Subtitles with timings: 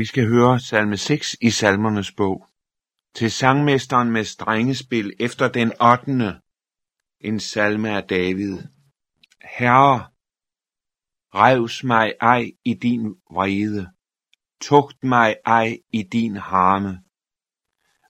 [0.00, 2.46] Vi skal høre salme 6 i salmernes bog.
[3.14, 6.40] Til sangmesteren med strengespil efter den 8.
[7.20, 8.58] En salme af David.
[9.58, 10.06] Herre,
[11.34, 13.90] revs mig ej i din vrede.
[14.60, 17.02] Tugt mig ej i din harme.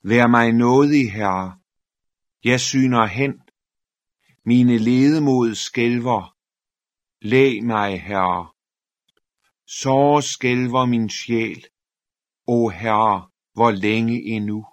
[0.03, 1.59] Vær mig nådig, Herre.
[2.43, 3.41] Jeg syner hen.
[4.45, 6.35] Mine ledemod skælver.
[7.21, 8.49] Læg mig, Herre.
[9.67, 11.65] Så skælver min sjæl.
[12.47, 14.65] O Herre, hvor længe endnu?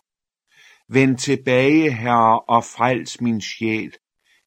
[0.88, 3.92] Vend tilbage, Herre, og frels min sjæl.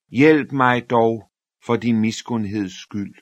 [0.09, 1.31] Hjælp mig dog
[1.65, 3.15] for din miskundheds skyld.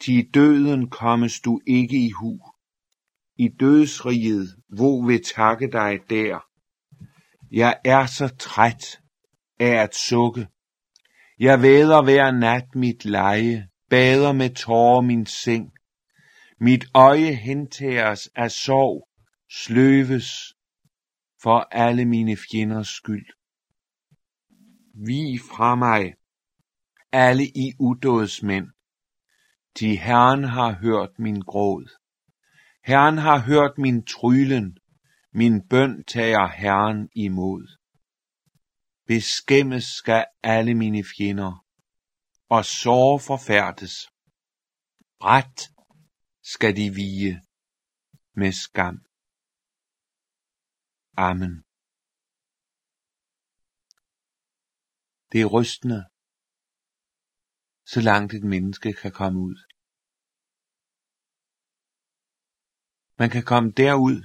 [0.00, 2.40] Til døden kommes du ikke i hu.
[3.38, 6.40] I dødsriget, hvor vil takke dig der.
[7.50, 9.00] Jeg er så træt
[9.60, 10.48] af at sukke.
[11.38, 15.72] Jeg væder hver nat mit leje, bader med tårer min seng.
[16.68, 19.08] Mit øje hentages af sorg,
[19.50, 20.28] sløves
[21.42, 23.26] for alle mine fjenders skyld.
[25.06, 26.14] Vi fra mig,
[27.12, 28.66] alle i udådsmænd,
[29.80, 31.86] de Herren har hørt min gråd.
[32.84, 34.78] Herren har hørt min trylen,
[35.32, 37.78] min bøn tager Herren imod.
[39.06, 41.64] Beskæmmes skal alle mine fjender,
[42.48, 43.94] og sår forfærdes.
[45.20, 45.73] Ret
[46.52, 47.34] skal de vige
[48.40, 48.96] med skam.
[51.28, 51.54] Amen.
[55.30, 56.00] Det er rystende,
[57.92, 59.58] så langt et menneske kan komme ud.
[63.20, 64.18] Man kan komme derud,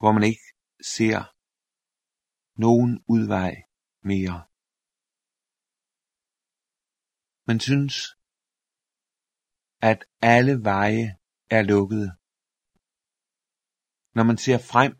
[0.00, 0.46] hvor man ikke
[0.94, 1.18] ser
[2.64, 3.52] nogen udvej
[4.10, 4.38] mere.
[7.48, 8.17] Man synes,
[9.80, 11.18] at alle veje
[11.50, 12.10] er lukkede.
[14.14, 14.94] Når man ser frem,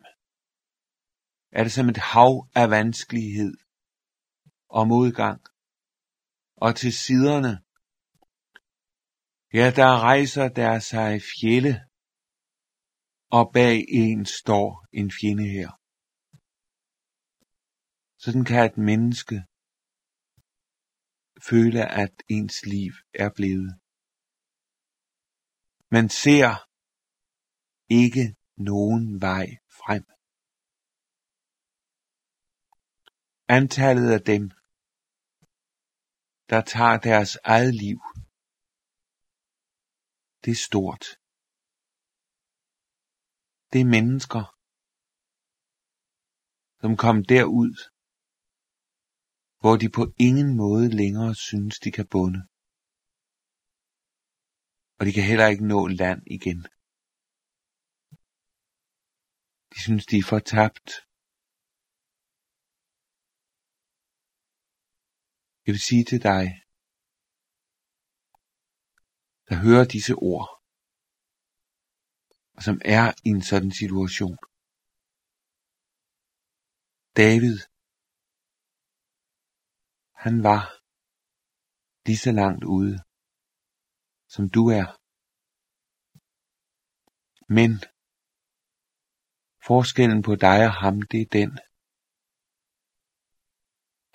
[1.51, 3.53] er det som et hav af vanskelighed
[4.69, 5.41] og modgang.
[6.55, 7.63] Og til siderne,
[9.53, 11.73] ja, der rejser der sig fjelle,
[13.31, 15.69] og bag en står en fjende her.
[18.17, 19.37] Sådan kan et menneske
[21.49, 23.79] føle, at ens liv er blevet.
[25.91, 26.49] Man ser
[27.89, 29.45] ikke nogen vej
[29.79, 30.05] frem.
[33.47, 34.51] Antallet af dem,
[36.49, 37.99] der tager deres eget liv,
[40.43, 41.05] det er stort.
[43.73, 44.43] Det er mennesker,
[46.81, 47.73] som kom derud,
[49.59, 52.41] hvor de på ingen måde længere synes, de kan bunde.
[54.99, 56.61] Og de kan heller ikke nå land igen.
[59.71, 60.87] De synes, de er fortabt.
[65.65, 66.43] Jeg vil sige til dig,
[69.47, 70.47] der hører disse ord,
[72.55, 74.37] og som er i en sådan situation.
[77.21, 77.57] David,
[80.23, 80.61] han var
[82.05, 82.95] lige så langt ude,
[84.33, 84.87] som du er.
[87.57, 87.71] Men
[89.69, 91.51] forskellen på dig og ham, det er den,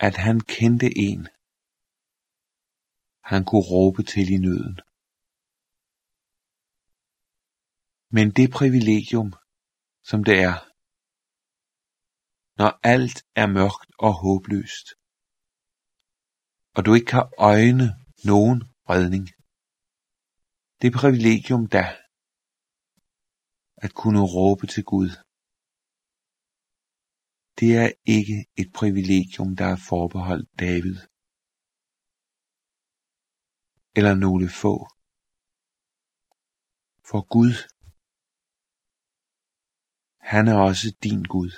[0.07, 1.23] at han kendte en,
[3.31, 4.77] han kunne råbe til i nøden.
[8.17, 9.31] Men det privilegium,
[10.11, 10.57] som det er,
[12.61, 14.87] når alt er mørkt og håbløst,
[16.77, 17.87] og du ikke kan øjne
[18.31, 18.59] nogen
[18.93, 19.25] redning,
[20.85, 21.85] det privilegium da,
[23.85, 25.11] at kunne råbe til Gud,
[27.59, 30.97] det er ikke et privilegium, der er forbeholdt David.
[33.99, 34.75] Eller nogle få.
[37.09, 37.55] For Gud,
[40.33, 41.53] han er også din Gud.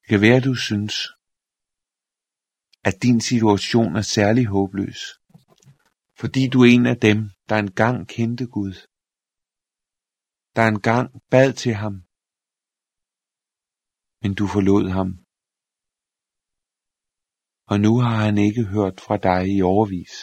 [0.00, 0.96] Det kan være, du synes,
[2.88, 5.19] at din situation er særlig håbløs,
[6.20, 7.18] fordi du er en af dem,
[7.48, 8.74] der engang kendte Gud,
[10.56, 11.94] der engang bad til ham,
[14.22, 15.10] men du forlod ham
[17.70, 20.14] og nu har han ikke hørt fra dig i overvis.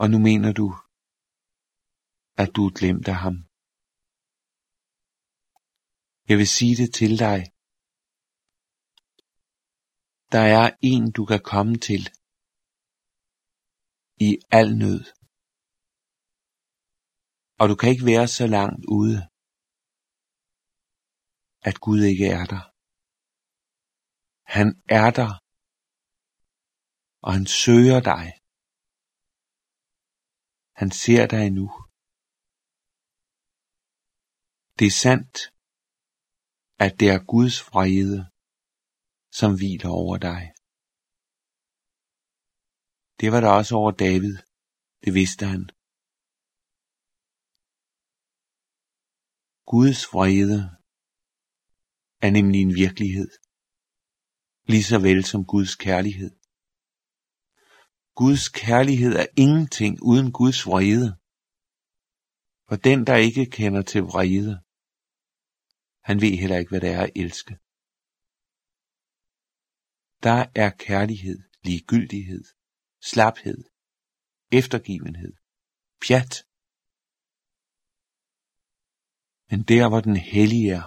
[0.00, 0.66] Og nu mener du,
[2.42, 3.36] at du er glemt af ham.
[6.28, 7.38] Jeg vil sige det til dig.
[10.34, 12.02] Der er en, du kan komme til
[14.20, 15.02] i al nød.
[17.60, 19.18] Og du kan ikke være så langt ude,
[21.68, 22.64] at Gud ikke er der.
[24.56, 24.68] Han
[25.00, 25.32] er der,
[27.24, 28.26] og han søger dig.
[30.80, 31.66] Han ser dig nu.
[34.78, 35.36] Det er sandt,
[36.84, 38.20] at det er Guds vrede,
[39.38, 40.51] som hviler over dig.
[43.22, 44.36] Det var der også over David.
[45.04, 45.62] Det vidste han.
[49.72, 50.60] Guds vrede
[52.24, 53.30] er nemlig en virkelighed,
[54.70, 56.32] lige så vel som Guds kærlighed.
[58.20, 61.08] Guds kærlighed er ingenting uden Guds vrede.
[62.68, 64.54] For den, der ikke kender til vrede,
[66.08, 67.54] han ved heller ikke, hvad det er at elske.
[70.26, 72.44] Der er kærlighed, ligegyldighed,
[73.10, 73.60] slaphed,
[74.58, 75.34] eftergivenhed,
[76.02, 76.32] pjat.
[79.50, 80.86] Men der, hvor den hellige er,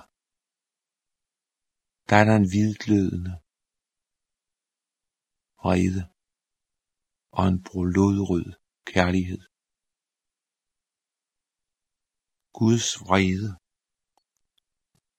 [2.10, 3.34] der er der en hvidglødende
[5.62, 6.04] vrede
[7.38, 8.48] og en blodrød
[8.94, 9.42] kærlighed.
[12.60, 13.50] Guds vrede,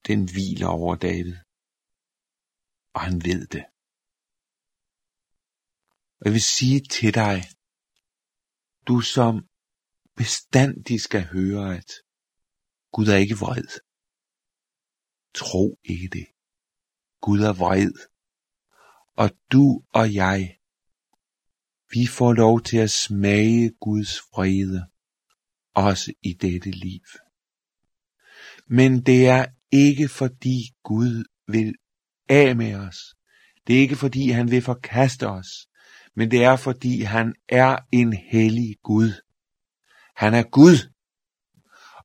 [0.07, 1.37] den hviler over David,
[2.95, 3.65] og han ved det.
[6.19, 7.43] Og jeg vil sige til dig,
[8.87, 9.47] du som
[10.15, 11.91] bestandig skal høre, at
[12.91, 13.67] Gud er ikke vred.
[15.33, 16.27] Tro ikke det.
[17.21, 17.91] Gud er vred.
[19.15, 20.57] Og du og jeg,
[21.93, 24.87] vi får lov til at smage Guds vrede,
[25.73, 27.05] også i dette liv.
[28.67, 31.75] Men det er ikke fordi Gud vil
[32.29, 32.97] af med os.
[33.67, 35.66] Det er ikke fordi han vil forkaste os
[36.17, 39.11] men det er fordi han er en hellig Gud.
[40.15, 40.89] Han er Gud,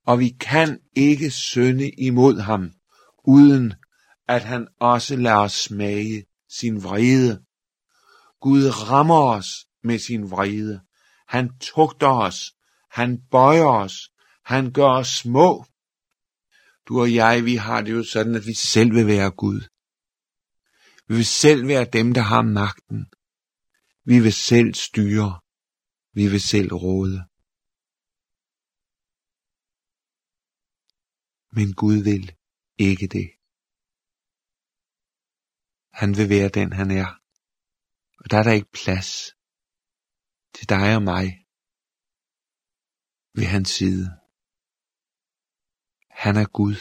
[0.05, 2.71] og vi kan ikke synde imod ham,
[3.25, 3.73] uden
[4.27, 7.43] at han også lader os smage sin vrede.
[8.41, 10.81] Gud rammer os med sin vrede.
[11.27, 12.53] Han tugter os.
[12.91, 14.09] Han bøjer os.
[14.45, 15.65] Han gør os små.
[16.87, 19.61] Du og jeg, vi har det jo sådan, at vi selv vil være Gud.
[21.07, 23.05] Vi vil selv være dem, der har magten.
[24.09, 25.29] Vi vil selv styre.
[26.17, 27.19] Vi vil selv råde.
[31.57, 32.25] Men Gud vil
[32.87, 33.29] ikke det.
[35.99, 37.09] Han vil være den han er.
[38.21, 39.11] Og der er der ikke plads
[40.55, 41.27] til dig og mig
[43.37, 44.05] ved hans side.
[46.23, 46.77] Han er Gud.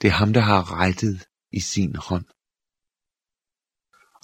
[0.00, 1.18] Det er ham, der har rettet
[1.58, 2.39] i sin hånd.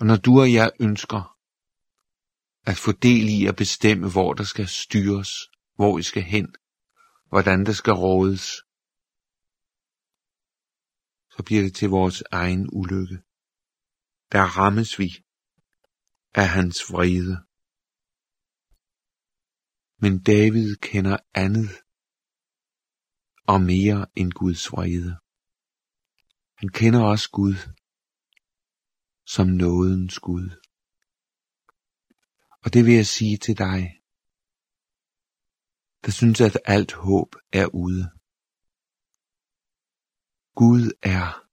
[0.01, 1.37] Og når du og jeg ønsker
[2.71, 5.31] at få del i at bestemme, hvor der skal styres,
[5.75, 6.55] hvor vi skal hen,
[7.29, 8.47] hvordan der skal rådes,
[11.37, 13.19] så bliver det til vores egen ulykke.
[14.33, 15.25] Der rammes vi
[16.35, 17.37] af hans vrede.
[19.99, 21.71] Men David kender andet
[23.47, 25.19] og mere end Guds vrede.
[26.55, 27.55] Han kender også Gud
[29.27, 30.51] som nådens Gud.
[32.65, 34.03] Og det vil jeg sige til dig,
[36.05, 38.11] der synes at alt håb er ude.
[40.55, 41.47] Gud er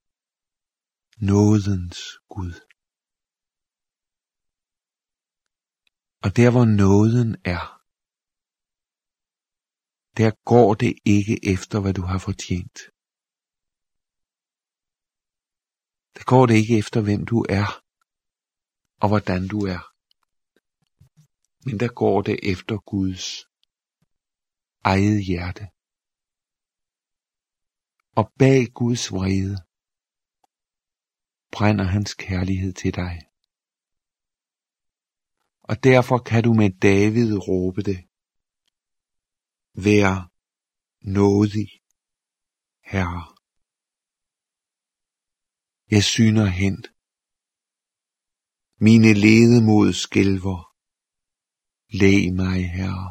[1.18, 1.98] nådens
[2.30, 2.54] Gud.
[6.24, 7.66] Og der hvor nåden er,
[10.18, 12.80] der går det ikke efter, hvad du har fortjent.
[16.16, 17.84] Der går det ikke efter, hvem du er,
[19.02, 19.94] og hvordan du er.
[21.66, 23.46] Men der går det efter Guds
[24.84, 25.68] eget hjerte.
[28.16, 29.58] Og bag Guds vrede
[31.52, 33.22] brænder hans kærlighed til dig.
[35.62, 38.08] Og derfor kan du med David råbe det.
[39.74, 40.32] Vær
[41.02, 41.68] nådig,
[42.84, 43.33] Herre.
[45.96, 46.78] Jeg syner hen.
[48.88, 50.60] Mine ledemod skælver.
[52.02, 53.08] Læg mig, Herre.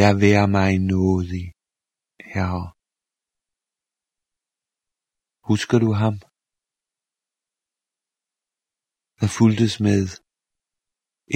[0.00, 1.44] Jeg vær mig nådig,
[2.32, 2.64] Herre.
[5.50, 6.14] Husker du ham?
[9.20, 10.02] Der fuldtes med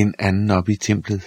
[0.01, 1.25] en anden op i templet.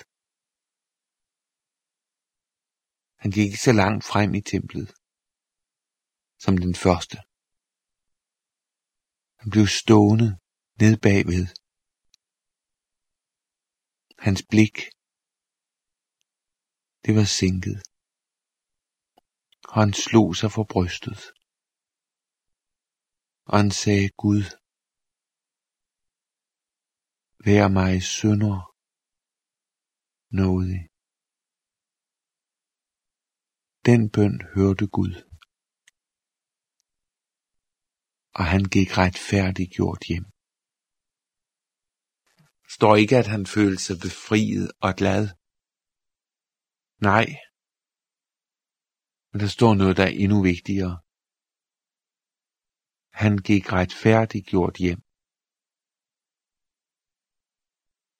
[3.21, 4.89] Han gik ikke så langt frem i templet
[6.43, 7.17] som den første.
[9.45, 10.29] Han blev stående
[10.81, 11.45] ned bagved.
[14.25, 14.75] Hans blik,
[17.03, 17.79] det var sænket.
[19.69, 21.19] Og han slog sig for brystet.
[23.49, 24.43] Og han sagde, Gud,
[27.47, 28.57] vær mig sønder
[30.41, 30.81] nådig.
[33.89, 35.34] Den bøn hørte Gud,
[38.39, 40.25] og han gik retfærdiggjort hjem.
[42.75, 45.23] Står ikke, at han følte sig befriet og glad.
[47.09, 47.25] Nej,
[49.29, 50.95] men der står noget, der er endnu vigtigere.
[53.23, 55.01] Han gik retfærdiggjort hjem.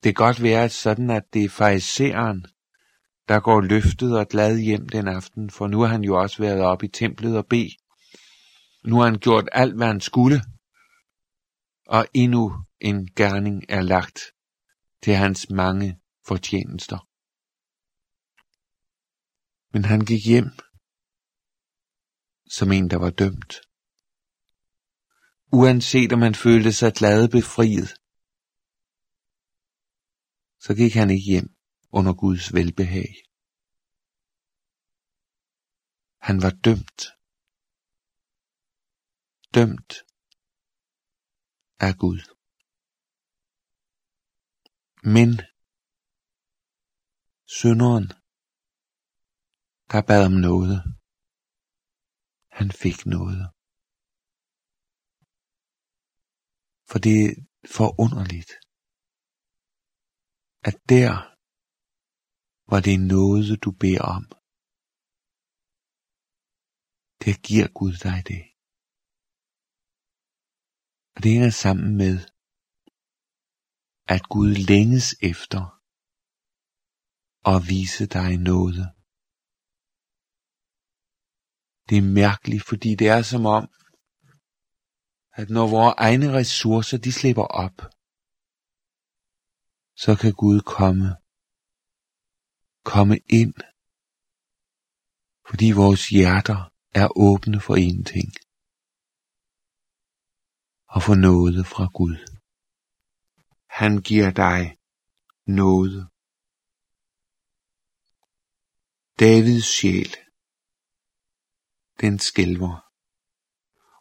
[0.02, 2.40] Det kan godt være at sådan, at det er fariseren,
[3.28, 6.62] der går løftet og glad hjem den aften, for nu har han jo også været
[6.62, 7.64] oppe i templet og be.
[8.88, 10.42] Nu har han gjort alt, hvad han skulle,
[11.88, 14.20] og endnu en gerning er lagt
[15.04, 17.00] til hans mange fortjenester.
[19.74, 20.50] Men han gik hjem
[22.50, 23.54] som en, der var dømt.
[25.52, 27.90] Uanset om han følte sig glad befriet,
[30.60, 31.50] så gik han ikke hjem
[31.92, 33.12] under Guds velbehag.
[36.28, 37.02] Han var dømt.
[39.56, 39.94] Dømt
[41.88, 42.22] af Gud.
[45.16, 45.30] Men
[47.60, 48.08] synderen,
[49.92, 50.78] der bad om noget,
[52.58, 53.42] han fik noget.
[56.90, 57.32] For det er
[57.78, 58.52] forunderligt,
[60.70, 61.12] at der,
[62.68, 64.24] hvor det er noget, du beder om,
[67.24, 68.55] det giver Gud dig det.
[71.16, 72.16] Og det hænger sammen med,
[74.08, 75.62] at Gud længes efter
[77.52, 78.86] at vise dig noget.
[81.90, 83.66] Det er mærkeligt, fordi det er som om,
[85.40, 87.78] at når vores egne ressourcer de slipper op,
[90.04, 91.08] så kan Gud komme,
[92.84, 93.56] komme ind,
[95.50, 96.60] fordi vores hjerter
[97.02, 98.30] er åbne for en ting,
[100.96, 102.18] og få noget fra Gud.
[103.70, 104.78] Han giver dig
[105.48, 106.10] noget.
[109.20, 110.16] Davids sjæl,
[112.02, 112.76] den skælver,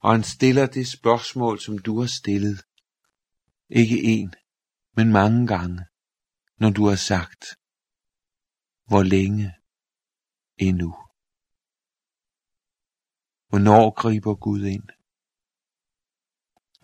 [0.03, 2.59] og han stiller det spørgsmål, som du har stillet.
[3.69, 4.35] Ikke en,
[4.97, 5.81] men mange gange,
[6.61, 7.45] når du har sagt,
[8.89, 9.55] hvor længe
[10.57, 10.91] endnu?
[13.49, 14.89] Hvornår griber Gud ind?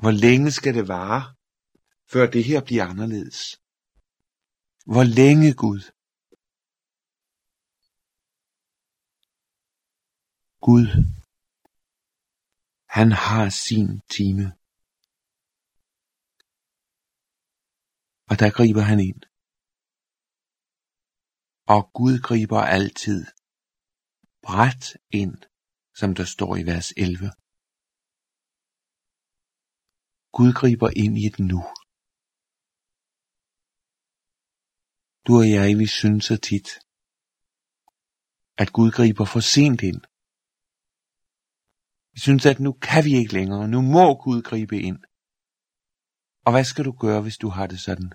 [0.03, 1.23] Hvor længe skal det vare,
[2.13, 3.39] før det her bliver anderledes?
[4.93, 5.83] Hvor længe, Gud?
[10.67, 10.87] Gud,
[12.97, 14.47] han har sin time.
[18.31, 19.23] Og der griber han ind.
[21.75, 23.27] Og Gud griber altid
[24.43, 25.37] bræt ind,
[25.95, 27.40] som der står i vers 11.
[30.33, 31.63] Gud griber ind i et nu.
[35.27, 36.69] Du og jeg, vi synes så tit,
[38.63, 40.01] at Gud griber for sent ind.
[42.13, 44.99] Vi synes, at nu kan vi ikke længere, nu må Gud gribe ind.
[46.45, 48.13] Og hvad skal du gøre, hvis du har det sådan?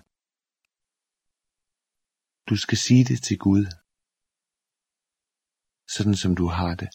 [2.48, 3.64] Du skal sige det til Gud,
[5.88, 6.88] sådan som du har det.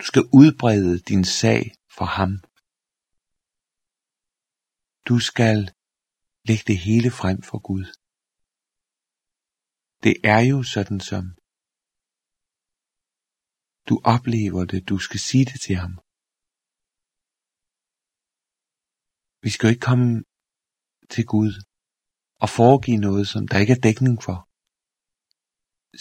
[0.00, 1.60] Du skal udbrede din sag
[1.96, 2.51] for ham.
[5.08, 5.58] Du skal
[6.48, 7.86] lægge det hele frem for Gud.
[10.04, 11.24] Det er jo sådan som
[13.88, 15.94] du oplever det, du skal sige det til ham.
[19.44, 20.10] Vi skal jo ikke komme
[21.14, 21.52] til Gud
[22.42, 24.38] og foregive noget, som der ikke er dækning for.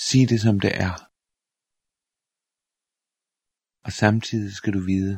[0.06, 0.96] Sig det, som det er.
[3.86, 5.16] Og samtidig skal du vide,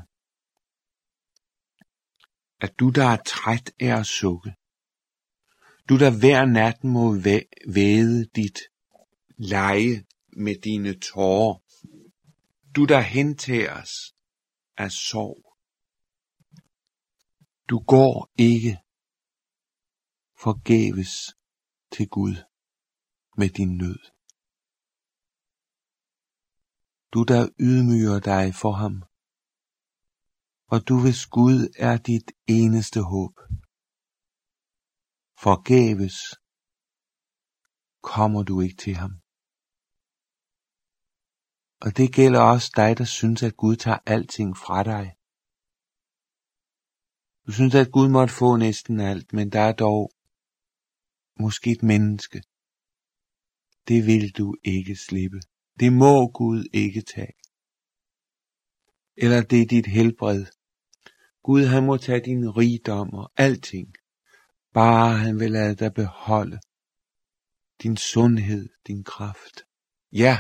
[2.66, 4.52] at du, der er træt af at sukke,
[5.90, 7.04] du, der hver nat må
[7.78, 8.60] væde dit
[9.38, 10.06] leje
[10.44, 11.56] med dine tårer,
[12.76, 13.92] du, der hentages
[14.78, 15.42] af sorg,
[17.70, 18.78] du går ikke
[20.46, 21.14] forgæves
[21.92, 22.36] til Gud
[23.38, 24.00] med din nød.
[27.14, 29.04] Du der ydmyger dig for ham,
[30.74, 32.28] og du hvis Gud er dit
[32.60, 33.36] eneste håb.
[35.46, 36.18] Forgæves
[38.12, 39.14] kommer du ikke til ham.
[41.86, 45.06] Og det gælder også dig, der synes, at Gud tager alting fra dig.
[47.46, 50.04] Du synes, at Gud måtte få næsten alt, men der er dog
[51.44, 52.40] måske et menneske.
[53.88, 55.40] Det vil du ikke slippe.
[55.80, 57.36] Det må Gud ikke tage.
[59.24, 60.46] Eller det er dit helbred.
[61.44, 63.88] Gud han må tage din rigdom og alting.
[64.74, 66.60] Bare han vil lade dig beholde
[67.84, 69.64] din sundhed, din kraft.
[70.12, 70.40] Ja,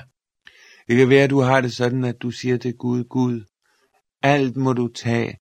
[0.87, 3.45] det kan være, at du har det sådan, at du siger til Gud, Gud,
[4.21, 5.37] alt må du tage,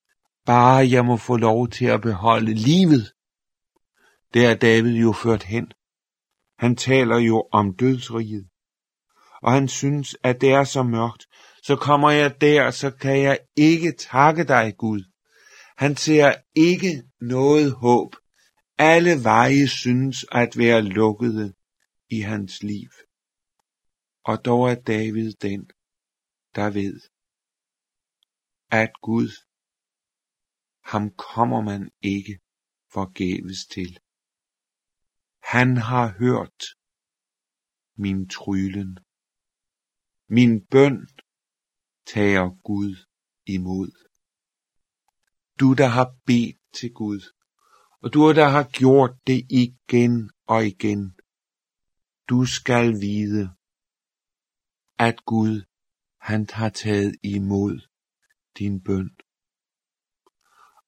[0.46, 3.12] bare jeg må få lov til at beholde livet.
[4.34, 5.72] Det er David jo ført hen.
[6.58, 8.48] Han taler jo om dødsriget.
[9.42, 11.26] Og han synes, at det er så mørkt.
[11.62, 15.11] Så kommer jeg der, så kan jeg ikke takke dig, Gud.
[15.82, 18.16] Han ser ikke noget håb.
[18.78, 21.54] Alle veje synes at være lukkede
[22.10, 22.90] i hans liv.
[24.24, 25.70] Og dog er David den,
[26.54, 27.00] der ved,
[28.70, 29.28] at Gud,
[30.84, 32.40] ham kommer man ikke
[32.92, 33.98] forgæves til.
[35.42, 36.60] Han har hørt
[37.96, 38.98] min trylen.
[40.28, 41.08] Min bøn
[42.06, 42.96] tager Gud
[43.46, 44.01] imod.
[45.62, 47.20] Du, der har bedt til Gud,
[48.02, 51.02] og du, der har gjort det igen og igen,
[52.28, 53.50] du skal vide,
[54.98, 55.62] at Gud,
[56.20, 57.88] han har taget imod
[58.58, 59.10] din bøn.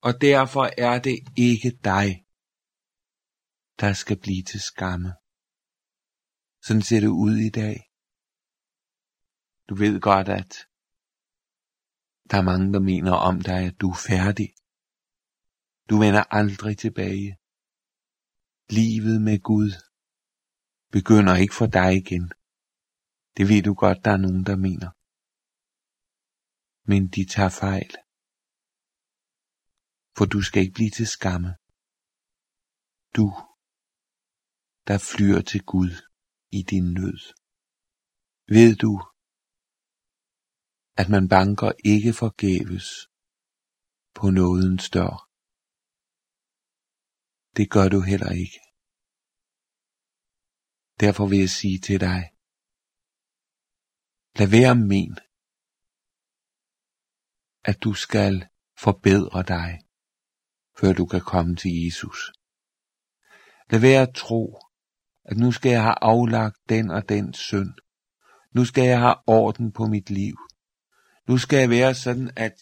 [0.01, 2.27] Og derfor er det ikke dig,
[3.81, 5.15] der skal blive til skamme.
[6.63, 7.77] Sådan ser det ud i dag.
[9.69, 10.53] Du ved godt, at
[12.31, 14.55] der er mange, der mener om dig, at du er færdig.
[15.91, 17.39] Du vender aldrig tilbage.
[18.71, 19.71] Livet med Gud
[20.93, 22.33] begynder ikke for dig igen.
[23.37, 24.91] Det ved du godt, der er nogen, der mener.
[26.91, 27.93] Men de tager fejl.
[30.17, 31.51] For du skal ikke blive til skamme.
[33.17, 33.27] Du,
[34.89, 35.93] der flyr til Gud
[36.59, 37.21] i din nød.
[38.57, 38.93] Ved du,
[41.01, 42.87] at man banker ikke forgæves
[44.15, 45.34] på nådens dør.
[47.57, 48.61] Det gør du heller ikke.
[51.01, 52.31] Derfor vil jeg sige til dig,
[54.39, 55.19] lad være men,
[57.65, 59.81] at du skal forbedre dig,
[60.79, 62.33] før du kan komme til Jesus.
[63.71, 64.59] Lad være at tro,
[65.25, 67.73] at nu skal jeg have aflagt den og den synd.
[68.53, 70.37] Nu skal jeg have orden på mit liv.
[71.29, 72.55] Nu skal jeg være sådan, at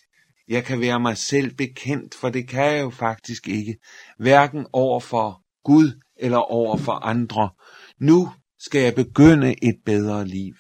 [0.49, 3.79] jeg kan være mig selv bekendt, for det kan jeg jo faktisk ikke,
[4.19, 7.51] hverken over for Gud eller over for andre.
[7.99, 10.55] Nu skal jeg begynde et bedre liv.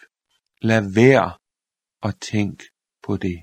[0.62, 1.38] Lad være
[2.02, 2.62] at tænk
[3.02, 3.38] på det.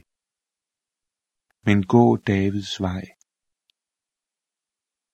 [1.65, 3.05] Men gå Davids vej.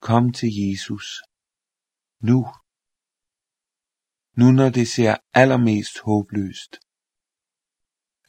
[0.02, 1.22] Kom til Jesus.
[2.20, 2.48] Nu.
[4.38, 6.80] Nu når det ser allermest håbløst.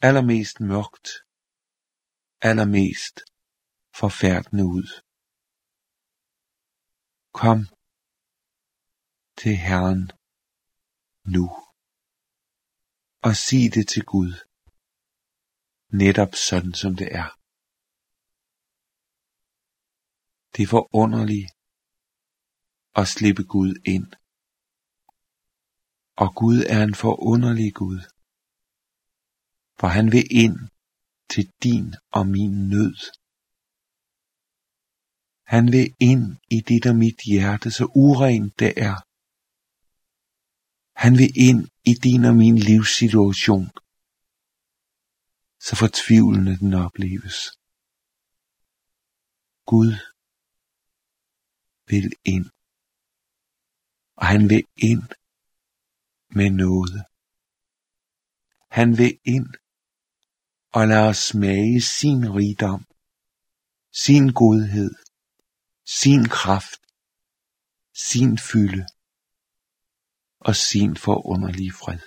[0.01, 1.26] Allermest mørkt.
[2.41, 3.15] Allermest
[3.99, 4.87] forfærdende ud.
[7.33, 7.59] Kom
[9.37, 10.03] til Herren
[11.33, 11.45] nu.
[13.27, 14.33] Og sig det til Gud.
[16.01, 17.29] Netop sådan som det er.
[20.53, 21.49] Det er forunderligt
[22.99, 24.07] at slippe Gud ind.
[26.23, 27.99] Og Gud er en forunderlig Gud.
[29.79, 30.57] For han vil ind
[31.29, 32.95] til din og min nød.
[35.43, 38.97] Han vil ind i dit og mit hjerte, så urent det er.
[41.03, 43.67] Han vil ind i din og min livssituation,
[45.59, 47.37] så fortvivlende den opleves.
[49.65, 49.91] Gud
[51.87, 52.45] vil ind,
[54.15, 55.03] og han vil ind
[56.29, 57.05] med noget.
[58.69, 59.47] Han vil ind
[60.77, 62.81] og lad os smage sin rigdom,
[64.03, 64.93] sin godhed,
[65.85, 66.81] sin kraft,
[68.07, 68.85] sin fylde
[70.39, 72.03] og sin forunderlige fred.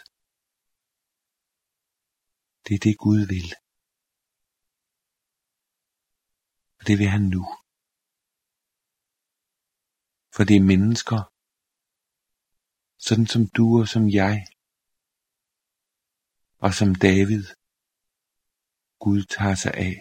[2.64, 3.48] Det er det Gud vil.
[6.78, 7.44] Og det vil han nu.
[10.34, 11.20] For det er mennesker,
[12.98, 14.46] sådan som du og som jeg,
[16.58, 17.59] og som David,
[19.00, 19.96] Gud tager sig af.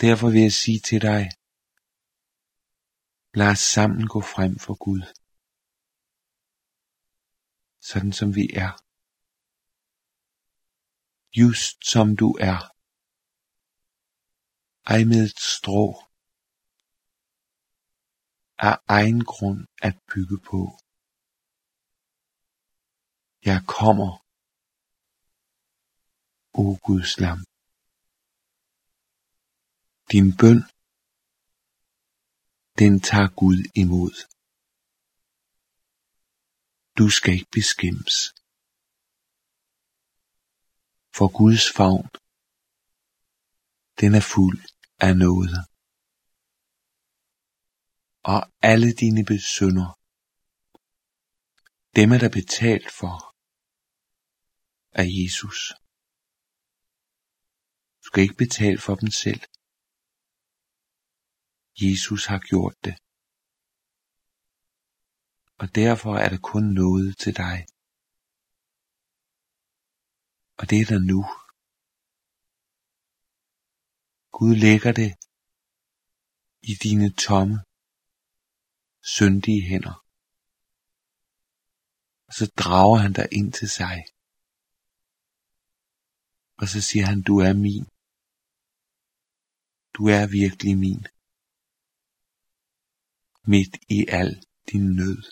[0.00, 1.30] Derfor vil jeg sige til dig,
[3.34, 5.02] lad os sammen gå frem for Gud.
[7.88, 8.72] sådan som vi er.
[11.40, 12.58] Just som du er.
[14.92, 15.86] Ej med et strå
[18.58, 20.60] af egen grund at bygge på.
[23.48, 24.25] Jeg kommer,
[26.62, 27.40] o Guds lam.
[30.12, 30.60] Din bøn,
[32.80, 34.14] den tager Gud imod.
[36.98, 38.16] Du skal ikke beskæmmes.
[41.16, 42.08] For Guds favn,
[44.00, 44.60] den er fuld
[45.06, 45.54] af noget.
[48.32, 48.40] Og
[48.70, 49.88] alle dine besønder,
[51.96, 53.16] dem er der betalt for
[55.00, 55.85] af Jesus.
[58.06, 59.40] Du skal ikke betale for dem selv.
[61.82, 62.96] Jesus har gjort det.
[65.58, 67.66] Og derfor er der kun noget til dig.
[70.58, 71.20] Og det er der nu.
[74.30, 75.10] Gud lægger det
[76.62, 77.58] i dine tomme,
[79.02, 80.04] syndige hænder.
[82.26, 84.04] Og så drager han dig ind til sig.
[86.58, 87.95] Og så siger han, du er min.
[89.96, 91.06] Du er virkelig min.
[93.44, 95.22] Midt i al din nød.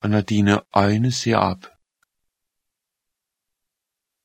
[0.00, 1.62] Og når dine øjne ser op,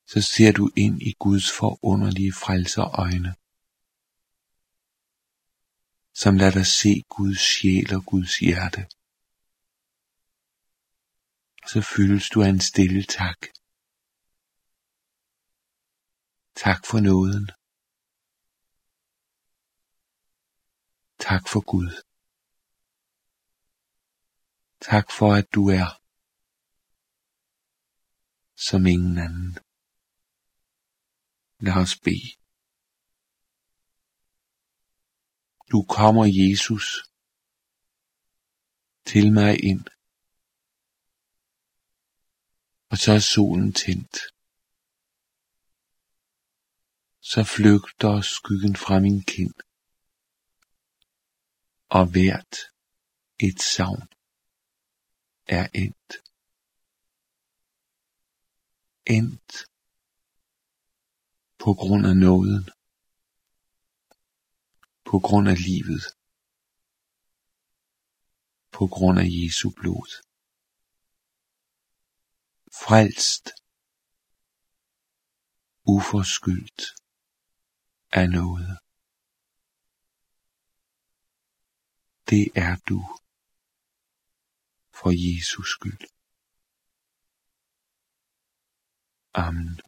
[0.07, 3.35] så ser du ind i Guds forunderlige frelser øjne,
[6.13, 8.88] som lader dig se Guds sjæl og Guds hjerte.
[11.67, 13.38] Så fyldes du af en stille tak.
[16.55, 17.49] Tak for nåden.
[21.29, 21.91] Tak for Gud.
[24.81, 26.01] Tak for at du er
[28.55, 29.57] som ingen anden.
[31.59, 32.31] Lad os bede.
[35.71, 36.88] Du kommer Jesus
[39.05, 39.85] til mig ind,
[42.89, 44.17] og så er solen tændt.
[47.21, 49.53] Så flygter skyggen fra min kind,
[51.89, 52.55] og hvert
[53.39, 54.07] et savn
[55.47, 56.13] er endt.
[59.05, 59.65] Endt
[61.59, 62.69] på grund af nåden,
[65.05, 66.03] på grund af livet,
[68.71, 70.23] på grund af Jesu blod.
[72.73, 73.49] Frelst,
[75.83, 76.81] uforskyldt
[78.11, 78.84] af noget.
[82.29, 83.01] Det er du
[84.93, 86.07] for Jesus skyld.
[89.33, 89.79] Amen.